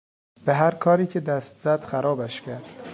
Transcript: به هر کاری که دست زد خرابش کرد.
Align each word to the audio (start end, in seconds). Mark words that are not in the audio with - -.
به 0.45 0.53
هر 0.53 0.71
کاری 0.71 1.07
که 1.07 1.19
دست 1.19 1.59
زد 1.59 1.83
خرابش 1.83 2.41
کرد. 2.41 2.87